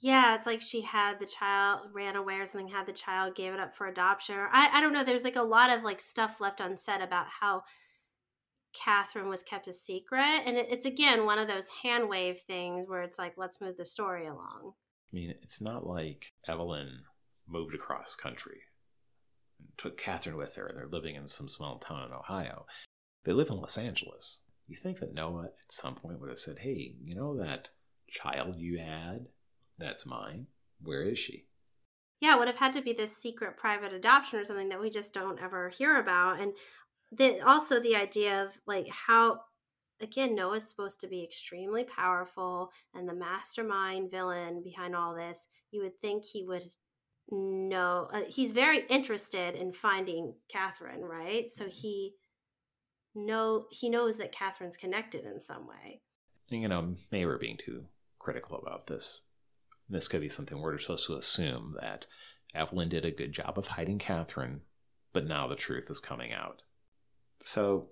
[0.00, 3.52] Yeah, it's like she had the child, ran away or something, had the child, gave
[3.52, 4.36] it up for adoption.
[4.36, 5.02] I, I don't know.
[5.02, 7.64] There's like a lot of like stuff left unsaid about how
[8.72, 10.42] Catherine was kept a secret.
[10.46, 13.76] And it, it's again one of those hand wave things where it's like, let's move
[13.76, 14.74] the story along.
[15.10, 17.02] I mean, it's not like Evelyn
[17.46, 18.60] moved across country
[19.58, 22.66] and took Catherine with her and they're living in some small town in Ohio.
[23.24, 24.42] They live in Los Angeles.
[24.66, 27.70] You think that Noah at some point would have said, Hey, you know that
[28.10, 29.26] child you had?
[29.78, 30.46] That's mine.
[30.80, 31.46] Where is she?
[32.20, 34.90] Yeah, it would have had to be this secret private adoption or something that we
[34.90, 36.40] just don't ever hear about.
[36.40, 36.52] And
[37.12, 39.40] the, also the idea of like how,
[40.00, 45.48] again, Noah's supposed to be extremely powerful and the mastermind villain behind all this.
[45.70, 46.64] You would think he would
[47.30, 48.08] know.
[48.12, 51.50] Uh, he's very interested in finding Catherine, right?
[51.50, 52.14] So he
[53.14, 56.00] know he knows that Catherine's connected in some way.
[56.48, 57.84] You know, maybe we're being too
[58.18, 59.22] critical about this.
[59.88, 62.06] This could be something we're supposed to assume that
[62.54, 64.62] Evelyn did a good job of hiding Catherine,
[65.12, 66.62] but now the truth is coming out.
[67.44, 67.88] So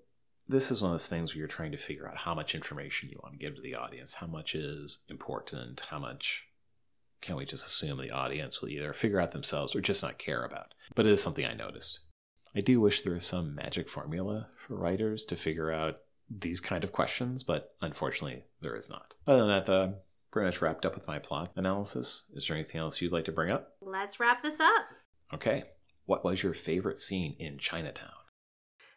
[0.49, 3.09] this is one of those things where you're trying to figure out how much information
[3.09, 6.47] you want to give to the audience, how much is important, how much
[7.21, 10.45] can we just assume the audience will either figure out themselves or just not care
[10.45, 10.75] about.
[10.95, 12.01] But it is something I noticed.
[12.55, 15.99] I do wish there was some magic formula for writers to figure out
[16.31, 19.15] these kind of questions, but unfortunately, there is not.
[19.27, 19.89] Other than that, uh,
[20.31, 22.27] pretty much wrapped up with my plot analysis.
[22.35, 23.75] Is there anything else you'd like to bring up?
[23.81, 24.87] Let's wrap this up.
[25.35, 25.65] Okay.
[26.05, 28.11] What was your favorite scene in Chinatown?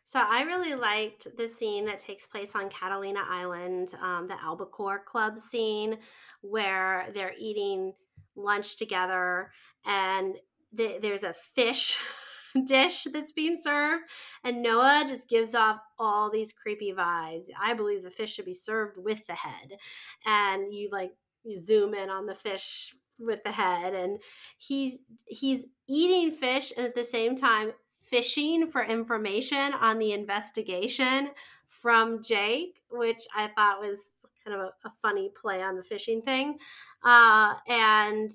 [0.09, 5.03] So I really liked the scene that takes place on Catalina Island, um, the Albacore
[5.05, 5.99] Club scene,
[6.41, 7.93] where they're eating
[8.35, 9.51] lunch together
[9.85, 10.33] and
[10.75, 11.95] th- there's a fish
[12.65, 14.05] dish that's being served.
[14.43, 17.43] And Noah just gives off all these creepy vibes.
[17.61, 19.77] I believe the fish should be served with the head.
[20.25, 21.11] And you like
[21.43, 24.17] you zoom in on the fish with the head and
[24.57, 27.73] he's he's eating fish and at the same time
[28.09, 31.29] fishing for information on the investigation
[31.67, 34.11] from Jake, which I thought was
[34.43, 36.57] kind of a, a funny play on the fishing thing.
[37.03, 38.31] Uh, and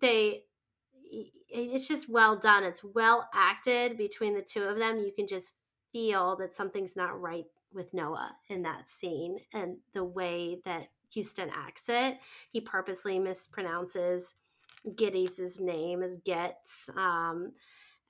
[0.00, 0.42] they
[1.56, 2.64] it's just well done.
[2.64, 4.98] It's well acted between the two of them.
[4.98, 5.52] You can just
[5.92, 11.50] feel that something's not right with Noah in that scene and the way that Huston
[11.54, 12.18] acts it.
[12.50, 14.34] He purposely mispronounces
[14.96, 16.90] Gittes' name as Gets.
[16.96, 17.52] Um,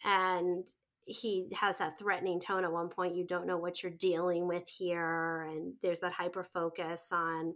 [0.03, 0.67] and
[1.07, 3.17] he has that threatening tone at one point.
[3.17, 5.43] You don't know what you're dealing with here.
[5.43, 7.55] And there's that hyper focus on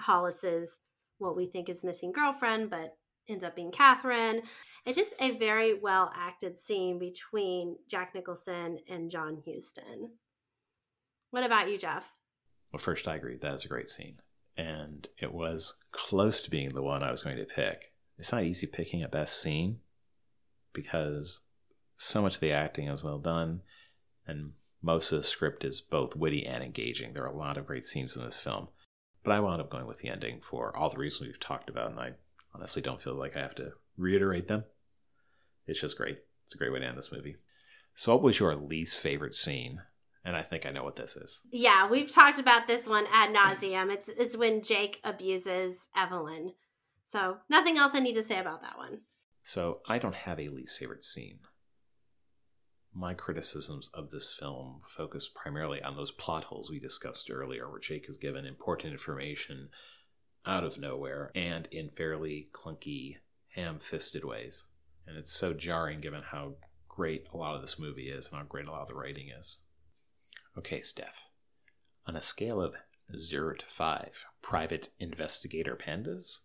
[0.00, 0.78] Hollis's,
[1.18, 2.96] what we think is missing girlfriend, but
[3.28, 4.42] ends up being Catherine.
[4.84, 10.10] It's just a very well acted scene between Jack Nicholson and John Huston.
[11.30, 12.12] What about you, Jeff?
[12.72, 13.38] Well, first, I agree.
[13.38, 14.16] That is a great scene.
[14.56, 17.92] And it was close to being the one I was going to pick.
[18.18, 19.80] It's not easy picking a best scene
[20.72, 21.40] because
[22.02, 23.62] so much of the acting is well done.
[24.26, 27.12] And most of the script is both witty and engaging.
[27.12, 28.68] There are a lot of great scenes in this film.
[29.24, 31.90] But I wound up going with the ending for all the reasons we've talked about.
[31.90, 32.12] And I
[32.54, 34.64] honestly don't feel like I have to reiterate them.
[35.66, 36.18] It's just great.
[36.44, 37.36] It's a great way to end this movie.
[37.94, 39.82] So, what was your least favorite scene?
[40.24, 41.42] And I think I know what this is.
[41.50, 43.92] Yeah, we've talked about this one ad nauseum.
[43.92, 46.52] It's it's when Jake abuses Evelyn.
[47.06, 49.00] So nothing else I need to say about that one.
[49.42, 51.40] So I don't have a least favorite scene.
[52.94, 57.80] My criticisms of this film focus primarily on those plot holes we discussed earlier, where
[57.80, 59.70] Jake is given important information
[60.44, 63.16] out of nowhere and in fairly clunky,
[63.54, 64.66] ham fisted ways.
[65.06, 66.54] And it's so jarring given how
[66.88, 69.30] great a lot of this movie is and how great a lot of the writing
[69.30, 69.60] is.
[70.58, 71.28] Okay, Steph.
[72.06, 72.74] On a scale of
[73.16, 76.40] 0 to 5 private investigator pandas,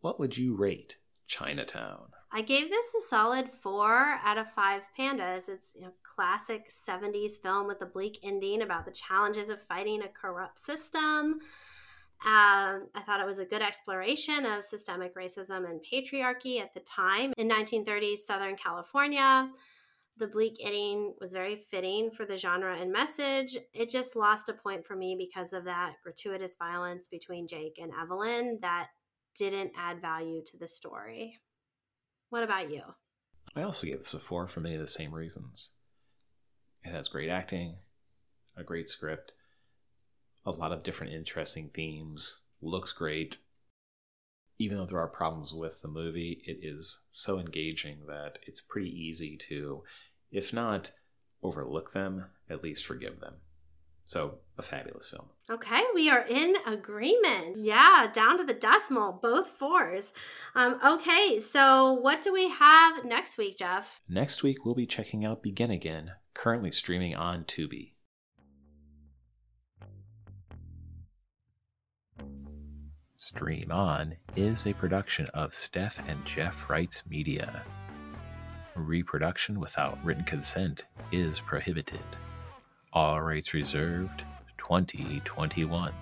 [0.00, 2.08] what would you rate Chinatown?
[2.32, 5.48] I gave this a solid four out of five pandas.
[5.48, 10.08] It's a classic 70s film with a bleak ending about the challenges of fighting a
[10.08, 11.40] corrupt system.
[12.24, 16.80] Um, I thought it was a good exploration of systemic racism and patriarchy at the
[16.80, 19.50] time in 1930s Southern California.
[20.18, 23.58] The bleak ending was very fitting for the genre and message.
[23.74, 27.92] It just lost a point for me because of that gratuitous violence between Jake and
[28.00, 28.88] Evelyn that
[29.36, 31.38] didn't add value to the story.
[32.30, 32.82] What about you?
[33.54, 35.70] I also gave this a four for many of the same reasons.
[36.84, 37.76] It has great acting,
[38.56, 39.32] a great script,
[40.44, 43.38] a lot of different interesting themes, looks great.
[44.58, 48.90] Even though there are problems with the movie, it is so engaging that it's pretty
[48.90, 49.82] easy to,
[50.30, 50.92] if not
[51.42, 53.34] overlook them, at least forgive them.
[54.06, 55.26] So, a fabulous film.
[55.50, 57.56] Okay, we are in agreement.
[57.58, 60.12] Yeah, down to the decimal, both fours.
[60.54, 64.00] Um, okay, so what do we have next week, Jeff?
[64.08, 67.94] Next week, we'll be checking out Begin Again, currently streaming on Tubi.
[73.16, 77.64] Stream On is a production of Steph and Jeff Wrights Media.
[78.76, 82.04] Reproduction without written consent is prohibited.
[82.96, 84.24] All rights reserved
[84.56, 85.92] 2021.